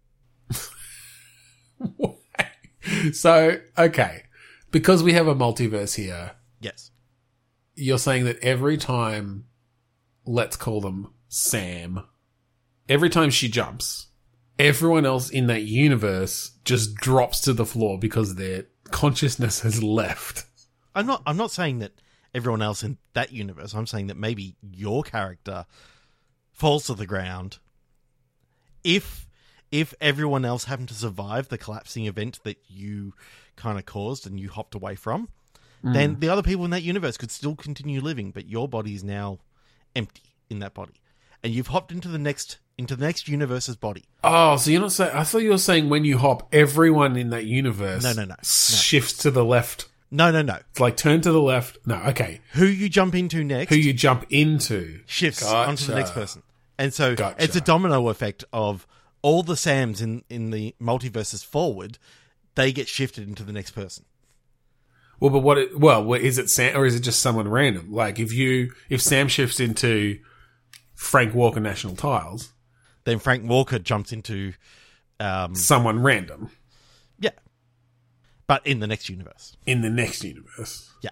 [3.13, 4.23] so okay,
[4.71, 6.31] because we have a multiverse here.
[6.59, 6.91] Yes.
[7.75, 9.45] You're saying that every time,
[10.25, 12.03] let's call them Sam,
[12.89, 14.07] every time she jumps,
[14.59, 20.45] everyone else in that universe just drops to the floor because their consciousness has left.
[20.93, 21.93] I'm not I'm not saying that
[22.35, 23.73] everyone else in that universe.
[23.73, 25.65] I'm saying that maybe your character
[26.51, 27.57] falls to the ground
[28.83, 29.27] if
[29.71, 33.13] if everyone else happened to survive the collapsing event that you
[33.55, 35.29] kind of caused and you hopped away from,
[35.81, 35.93] hmm.
[35.93, 39.03] then the other people in that universe could still continue living, but your body is
[39.03, 39.37] now
[39.95, 41.01] empty in that body.
[41.43, 44.05] And you've hopped into the next into the next universe's body.
[44.23, 45.11] Oh, so you're not saying?
[45.15, 48.27] I thought you were saying when you hop, everyone in that universe No, no, no,
[48.29, 48.35] no.
[48.41, 49.87] shifts to the left.
[50.09, 50.57] No, no, no.
[50.71, 51.77] It's like turn to the left.
[51.85, 52.41] No, okay.
[52.53, 55.01] Who you jump into next Who you jump into?
[55.05, 55.69] shifts Gotcha.
[55.69, 56.41] onto the next person.
[56.79, 57.43] And so Gotcha.
[57.43, 58.87] it's a domino effect of
[59.21, 61.99] all the Sams in, in the multiverses forward,
[62.55, 64.05] they get shifted into the next person.
[65.19, 65.57] Well, but what?
[65.57, 67.91] It, well, what- is it Sam or is it just someone random?
[67.91, 70.19] Like if you if Sam shifts into
[70.95, 72.53] Frank Walker National Tiles,
[73.09, 74.53] Then Frank Walker jumps into
[75.19, 76.51] um someone random
[77.19, 77.31] yeah.
[78.47, 79.57] But in the next universe.
[79.65, 80.89] in the next universe.
[81.01, 81.09] Yeah.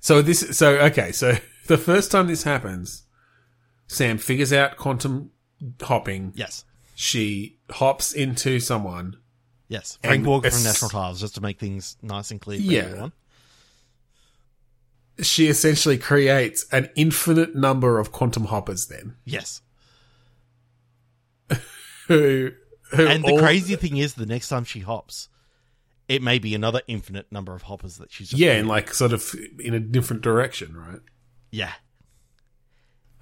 [0.00, 1.34] So this, so okay, so
[1.66, 3.02] the first time this happens,
[3.88, 5.30] Sam figures out quantum
[5.80, 6.32] hopping.
[6.34, 6.64] Yes.
[6.94, 9.16] She hops into someone.
[9.68, 9.98] Yes.
[10.02, 12.80] Frank Walker from National Tiles, just to make things nice and clear for Yeah.
[12.82, 13.12] everyone.
[15.20, 18.86] She essentially creates an infinite number of quantum hoppers.
[18.86, 19.60] Then Yes.
[22.08, 22.50] Who,
[22.90, 25.28] who And the all- crazy thing is the next time she hops,
[26.08, 29.12] it may be another infinite number of hoppers that she's just yeah, in like sort
[29.12, 31.00] of in a different direction, right?
[31.50, 31.72] Yeah.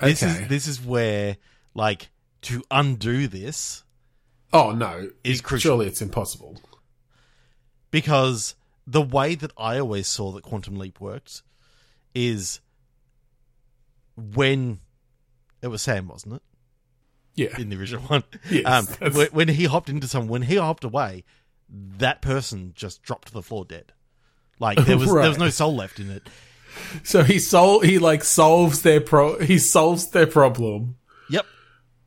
[0.01, 0.43] This Okay.
[0.43, 1.37] is this is where
[1.75, 2.09] like
[2.43, 3.85] to undo this
[4.53, 5.71] Oh no, Is crucial.
[5.73, 6.61] surely it's impossible.
[7.91, 11.43] because the way that I always saw that quantum leap worked
[12.15, 12.61] is
[14.17, 14.81] when
[15.63, 16.43] it was Sam, wasn't it?
[17.41, 18.67] Yeah, In the original one, Yes,
[19.01, 21.25] um, when, when he hopped into someone, when he hopped away,
[21.71, 23.93] that person just dropped to the floor dead.
[24.59, 26.29] Like there was there was no soul left in it.
[27.03, 30.97] so he sol he like solves their pro he solves their problem.
[31.31, 31.47] Yep.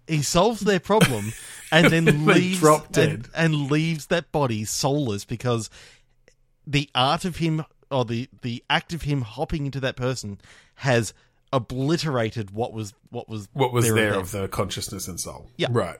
[0.07, 1.33] He solves their problem
[1.71, 5.69] and then leaves drop and, and leaves that body soulless because
[6.67, 10.39] the art of him or the, the act of him hopping into that person
[10.75, 11.13] has
[11.53, 15.49] obliterated what was what was What was there there of the consciousness and soul?
[15.55, 15.67] Yeah.
[15.71, 15.99] right.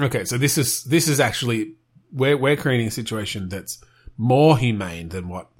[0.00, 1.74] Okay, so this is this is actually
[2.12, 3.82] we're we're creating a situation that's
[4.16, 5.50] more humane than what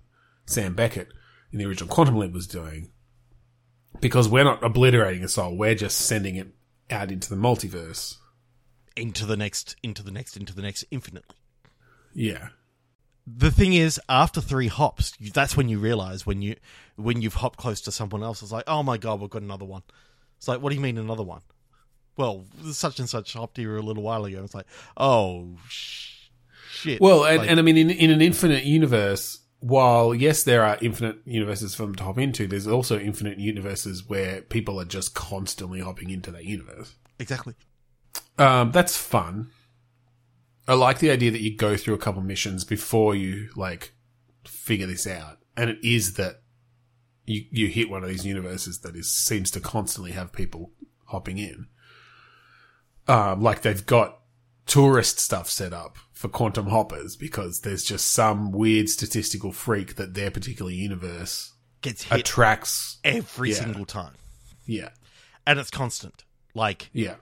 [0.46, 1.08] Sam Beckett
[1.52, 2.92] in the original Quantum Leap was doing,
[4.00, 6.48] because we're not obliterating a soul; we're just sending it
[6.88, 8.16] out into the multiverse.
[8.96, 11.36] into the next into the next into the next infinitely.
[12.14, 12.48] Yeah.
[13.36, 16.56] The thing is, after three hops, you, that's when you realize when you
[16.96, 19.64] when you've hopped close to someone else, it's like, oh my god, we've got another
[19.66, 19.82] one.
[20.38, 21.42] It's like, what do you mean another one?
[22.16, 24.42] Well, such and such hopped here a little while ago.
[24.44, 26.28] It's like, oh sh-
[26.70, 27.00] shit.
[27.00, 30.78] Well, and, Like, and I mean, in, in an infinite universe, while yes, there are
[30.80, 35.14] infinite universes for them to hop into, there's also infinite universes where people are just
[35.14, 36.94] constantly hopping into that universe.
[37.18, 37.54] exactly.
[38.38, 39.50] Um, that's fun.
[40.68, 43.94] I like the idea that you go through a couple missions before you like
[44.44, 46.42] figure this out, and it is that
[47.24, 50.72] you you hit one of these universes that is seems to constantly have people
[51.06, 51.68] hopping in.
[53.08, 54.20] Um, like they've got
[54.66, 60.12] tourist stuff set up for quantum hoppers because there's just some weird statistical freak that
[60.12, 62.98] their particular universe Gets hit attracts.
[63.04, 63.56] every yeah.
[63.56, 64.12] single time,
[64.66, 64.90] Yeah,
[65.46, 66.24] and it's constant.
[66.54, 67.14] Like yeah,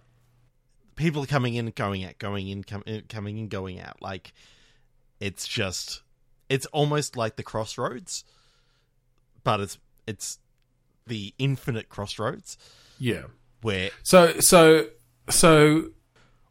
[0.96, 4.00] people coming in, going out, going in, com- uh, coming in, going out.
[4.02, 4.32] Like
[5.20, 6.02] it's just,
[6.48, 8.24] it's almost like the crossroads,
[9.44, 10.38] but it's it's
[11.06, 12.58] the infinite crossroads
[12.98, 13.24] Yeah.
[13.62, 14.88] where, So so
[15.28, 15.90] so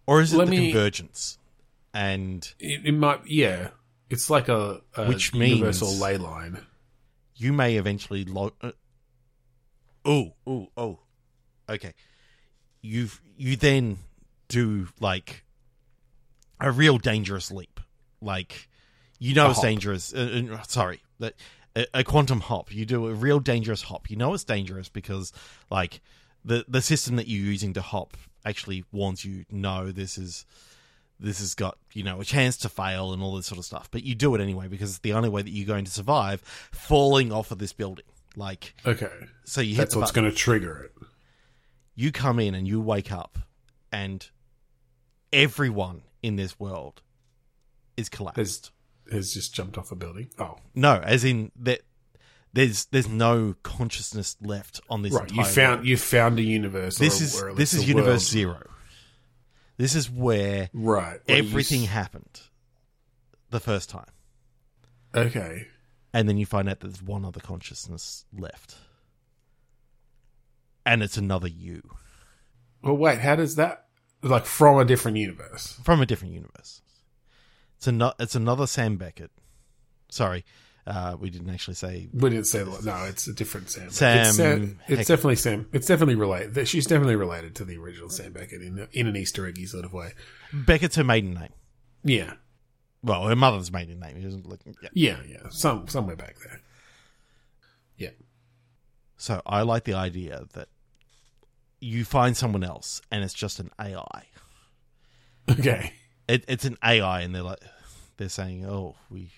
[0.08, 1.38] or is it the me- convergence?
[1.94, 3.70] And it, it might yeah.
[4.10, 6.60] It's like a, a Which means- universal ley line.
[7.36, 8.54] you may eventually log.
[8.62, 8.72] Uh,
[10.06, 11.00] oh, oh, oh.
[11.70, 11.94] Okay.
[12.82, 13.98] You've you then
[14.48, 15.44] do like
[16.60, 17.80] a real dangerous leap.
[18.22, 18.68] Like
[19.20, 19.66] you know A it's hop.
[19.66, 20.14] dangerous.
[20.14, 21.34] Uh, uh, sorry, that
[21.76, 22.74] a, a quantum hop.
[22.74, 24.10] You do a real dangerous hop.
[24.10, 25.32] You know it's dangerous because
[25.70, 26.02] like
[26.44, 29.46] the the system that you're using to hop actually warns you.
[29.50, 30.46] No, this is
[31.20, 33.90] this has got you know a chance to fail and all this sort of stuff.
[33.92, 36.42] But you do it anyway because it's the only way that you're going to survive
[36.72, 38.06] falling off of this building.
[38.38, 39.10] Like Okay.
[39.46, 41.08] so, you hit That's what's going to trigger it.
[41.96, 43.40] You come in and you wake up,
[43.94, 44.30] and
[45.36, 47.02] everyone in this world
[47.98, 48.38] is collapsed.
[48.38, 48.72] Has
[49.12, 50.30] has just jumped off a building.
[50.40, 51.82] Oh, no, as in that.
[52.54, 55.12] There's there's no consciousness left on this.
[55.14, 55.30] right.
[55.30, 55.88] You found world.
[55.88, 56.98] you found a universe.
[56.98, 58.22] this is this is universe world.
[58.22, 58.70] zero.
[59.78, 61.20] This is where Right.
[61.26, 62.40] where everything s- happened
[63.50, 64.10] the first time.
[65.14, 65.68] Okay.
[66.14, 68.76] and then you find out that there's one other consciousness left
[70.86, 71.82] and it's another you
[72.82, 73.20] Well, wait.
[73.20, 73.85] How does that
[74.26, 75.80] like from a different universe?
[75.84, 76.82] from a different universe
[77.78, 79.32] it's, ano- it's another sam beckett
[80.10, 80.44] sorry
[80.88, 82.64] uh, we didn't actually say We didn't say.
[82.64, 83.90] No, it's a different Sam.
[83.90, 85.68] Sam It's, Sam, it's definitely Sam.
[85.74, 86.68] It's definitely related.
[86.68, 89.94] She's definitely related to the original Sam Beckett in in an Easter eggy sort of
[89.94, 90.12] way.
[90.54, 91.50] beckett's her maiden name
[92.04, 92.34] Yeah.
[93.02, 94.90] well her mother's maiden name isn't like- yeah.
[94.94, 95.18] Yeah.
[95.28, 95.50] Yeah.
[95.50, 96.62] Some somewhere back there.
[97.98, 98.12] Yeah.
[99.18, 100.68] so i like the idea that
[101.86, 104.24] you find someone else and it's just an ai
[105.50, 105.94] Okay.
[106.28, 107.60] it, it's an ai and they're like
[108.18, 109.30] they're saying oh we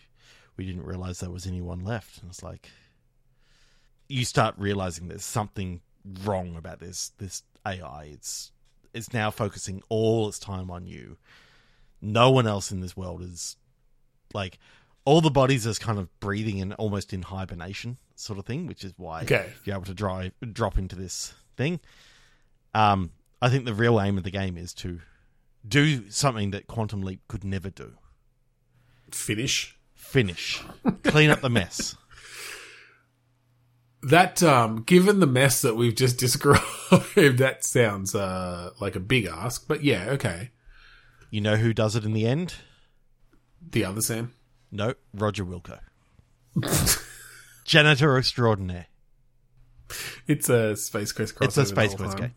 [0.55, 2.21] we didn't realize there was anyone left.
[2.21, 2.69] And it's like
[4.07, 5.81] you start realizing there's something
[6.23, 8.51] wrong about this this ai it's
[8.93, 11.17] it's now focusing all its time on you.
[12.01, 13.57] No one else in this world is
[14.33, 14.57] like
[15.05, 18.83] all the bodies is kind of breathing and almost in hibernation sort of thing which
[18.83, 19.49] is why Okay.
[19.63, 21.79] you're able to drive drop into this thing
[22.77, 23.11] um
[23.41, 24.99] i think the real aim of the game is to
[25.67, 27.93] do something that quantum leap could never do
[29.11, 29.77] Finish.
[29.95, 30.61] finish
[31.03, 31.95] clean up the mess
[34.03, 36.61] That um, given the mess that we've just described,
[37.39, 39.67] that sounds uh like a big ask.
[39.67, 40.51] But yeah, okay.
[41.31, 42.53] you know who does it in the end
[43.71, 44.33] The other Sam.
[44.71, 45.79] no roger wilco
[47.65, 48.87] janitor extraordinaire
[50.27, 51.45] It's a Space Quest crossover.
[51.45, 52.33] it's a space quest game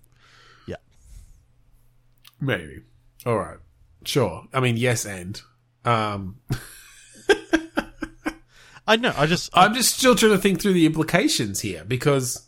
[2.41, 2.83] Maybe.
[3.27, 3.59] All right.
[4.05, 4.45] Sure.
[4.53, 5.41] I mean, yes, and
[5.85, 6.37] um,
[8.87, 12.47] i know i just I'm just still trying to think through the implications here because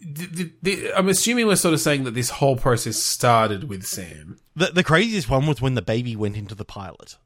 [0.00, 3.84] the, the, the, I'm assuming we're sort of saying that this whole process started with
[3.84, 4.38] Sam.
[4.54, 7.16] the, the craziest one was when the baby went into the pilot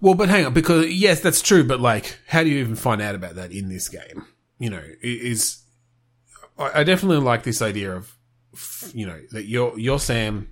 [0.00, 3.00] Well, but hang on, because yes, that's true, but like, how do you even find
[3.00, 4.26] out about that in this game?
[4.58, 5.62] You know, is
[6.58, 8.14] I definitely like this idea of,
[8.92, 10.48] you know, that you're you're Sam,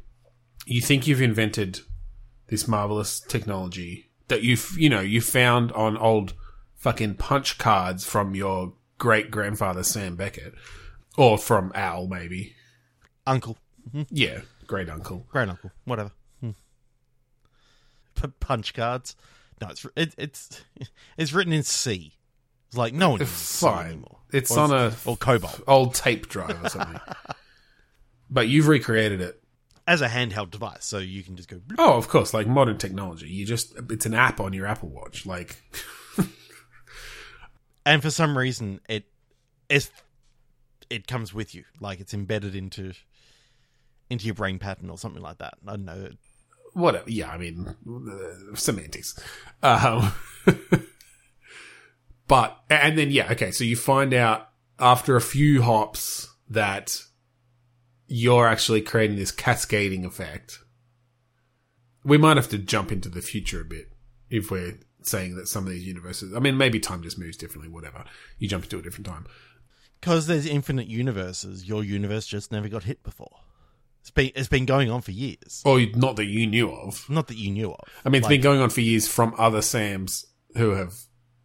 [0.66, 1.80] you think you've invented
[2.48, 6.34] this marvelous technology that you've you know you found on old
[6.76, 10.54] fucking punch cards from your great grandfather Sam Beckett,
[11.16, 12.54] or from Al maybe,
[13.26, 13.58] uncle.
[14.10, 15.26] Yeah, great uncle.
[15.30, 16.10] grand uncle whatever.
[16.40, 16.50] Hmm.
[18.14, 19.16] P- punch cards?
[19.60, 20.60] No it's it, it's
[21.16, 22.14] it's written in c.
[22.68, 24.18] It's like no one uses C Fine, anymore.
[24.30, 25.62] It's Or on a or COBOL.
[25.66, 27.00] old tape drive or something.
[28.30, 29.42] but you've recreated it.
[29.86, 31.56] as a handheld device, so you can just go.
[31.56, 31.76] bloop.
[31.78, 33.28] Oh, of course, like modern technology.
[33.28, 35.24] You just it's an app on your Apple Watch.
[35.26, 35.62] Like
[37.86, 39.04] And for some reason, it
[39.68, 39.90] it's,
[40.90, 42.92] it comes with you, like it's embedded into
[44.10, 45.54] into your brain pattern or something like that.
[45.66, 46.08] I don't know.
[46.74, 47.10] whatever.
[47.10, 49.18] Yeah, I mean uh, semantics.
[49.62, 50.12] Um,
[52.28, 53.50] but and then yeah, okay.
[53.50, 54.48] So you find out
[54.78, 57.02] after a few hops that
[58.08, 60.58] you're actually creating this cascading effect.
[62.04, 63.92] We might have to jump into the future a bit
[64.30, 66.34] if we're saying that some of these universes.
[66.34, 67.68] I mean, maybe time just moves differently.
[67.70, 68.04] Whatever.
[68.38, 69.26] You jump into a different time.
[70.00, 73.40] Because there's infinite universes, your universe just never got hit before.
[74.00, 75.60] It's been it's been going on for years.
[75.66, 77.08] Or not that you knew of.
[77.10, 77.88] Not that you knew of.
[78.04, 80.24] I mean, it's Like- been going on for years from other Sams
[80.56, 80.94] who have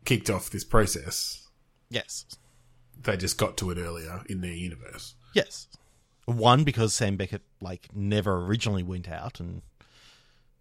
[0.05, 1.47] kicked off this process.
[1.89, 2.25] Yes,
[3.01, 5.15] They just got to it earlier in their universe.
[5.33, 5.67] yes.
[6.25, 9.61] One because Sam Beckett like never originally went out, and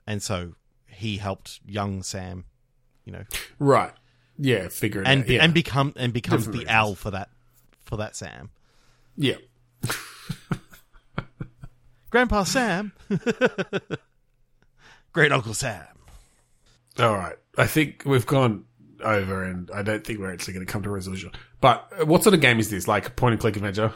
[0.06, 0.54] and so
[0.86, 2.44] he helped young Sam,
[3.04, 3.24] you know,
[3.58, 3.92] Right.
[4.38, 5.28] yeah, figure it and out.
[5.28, 5.44] Yeah.
[5.44, 6.76] and become and becomes Different the reasons.
[6.76, 7.30] Al for that
[7.84, 8.50] for that Sam.
[9.16, 9.36] yeah.
[12.10, 12.92] Grandpa Sam.
[15.12, 15.84] Great Uncle Sam.
[16.98, 17.36] All right.
[17.56, 18.64] I think we've gone
[19.02, 21.30] over, and I don't think we're actually going to come to a resolution.
[21.60, 22.86] But uh, what sort of game is this?
[22.86, 23.94] Like point and click adventure,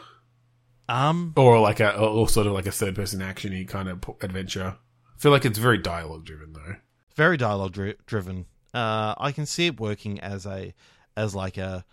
[0.89, 4.77] Um, or like a, or sort of like a third person actiony kind of adventure?
[5.15, 6.75] I feel like it's very dialogue driven, though.
[7.15, 8.45] very dialogue dri- driven.
[8.73, 10.73] Uh, I can see it working as a
[11.15, 11.83] as like a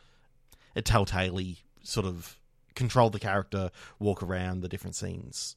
[0.77, 2.39] a telltale sort of
[2.75, 5.57] control the character, walk around the different scenes.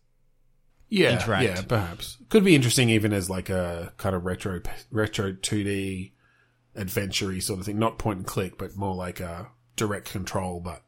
[0.89, 1.43] Yeah, Interact.
[1.43, 6.13] yeah, perhaps could be interesting even as like a kind of retro retro two D
[6.75, 10.83] adventure sort of thing, not point and click, but more like a direct control, but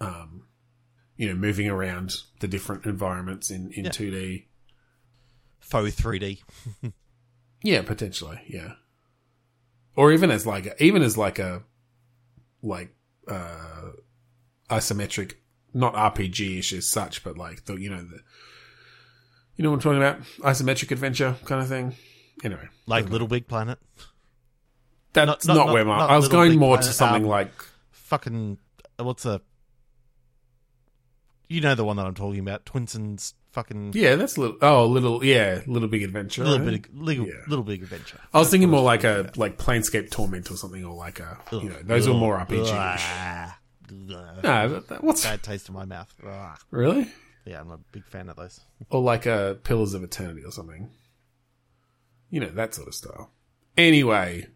[0.00, 0.44] um,
[1.20, 3.90] you know, moving around the different environments in in Yeah.
[3.90, 4.46] two D.
[5.58, 6.42] Faux 3D.
[7.62, 8.72] Yeah, potentially, yeah.
[9.94, 11.62] Or even as like a, even as like a
[12.62, 12.94] like
[13.28, 13.90] uh
[14.70, 15.34] isometric,
[15.74, 18.20] not RPG ish as such, but like the you know the
[19.56, 21.94] you know what I'm talking about, isometric adventure kind of thing.
[22.42, 23.78] Anyway, Like Little Big Planet.
[25.12, 27.28] that's not- not, not- where my not I was going Big more to something um,
[27.28, 27.52] like
[27.90, 28.56] Fucking
[28.98, 29.42] what's a
[31.50, 34.84] you know the one that I'm talking about, Twinsen's fucking yeah, that's a little oh
[34.84, 36.44] a little yeah, little big adventure.
[36.44, 36.80] little right?
[36.82, 37.34] bit of, little, Yeah.
[37.48, 38.18] little big adventure.
[38.32, 41.68] I was thinking more like a like Planescape Torment or something, or like a you
[41.68, 42.70] know those were more RPG.
[42.72, 43.50] ugh.
[44.42, 46.14] No, what's Bad taste in my mouth.
[46.26, 46.58] Ugh.
[46.70, 47.10] really?
[47.44, 48.60] Yeah, I'm a big fan of those.
[48.90, 50.90] or like a Pillars of Eternity or something.
[52.30, 53.32] You know, that sort of style.
[53.76, 54.46] Anyway,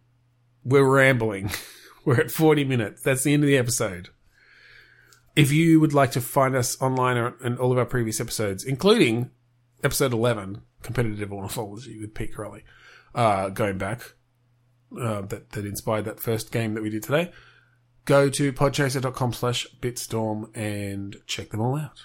[0.64, 1.50] we're rambling.
[2.04, 3.00] We're at 40 minutes.
[3.00, 4.10] That's the end of the episode.
[5.36, 9.30] If you would like to find us online and all of our previous episodes, including
[9.82, 12.62] episode 11, Competitive Ornithology with Pete Crowley,
[13.14, 14.14] uh, going back,
[15.00, 17.32] uh, that, that inspired that first game that we did today,
[18.04, 22.02] go to podchaser.com slash bitstorm and check them all out.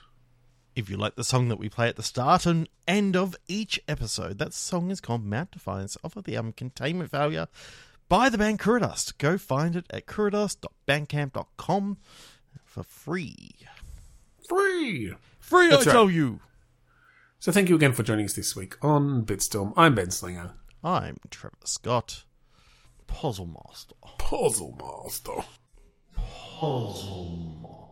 [0.76, 3.80] If you like the song that we play at the start and end of each
[3.88, 7.48] episode, that song is called Mount Defiance off of the album Containment Failure
[8.08, 9.18] by the band Kuradust.
[9.18, 11.98] Go find it at kuradust.bandcamp.com
[12.70, 13.50] for free.
[14.48, 15.14] Free!
[15.40, 15.94] Free, That's I right.
[15.94, 16.40] tell you.
[17.40, 19.74] So thank you again for joining us this week on Bitstorm.
[19.76, 20.54] I'm Ben Slinger.
[20.84, 22.24] I'm Trevor Scott,
[23.08, 23.96] Puzzle Master.
[24.18, 25.46] Puzzle Master.
[26.16, 27.89] Puzzle Master.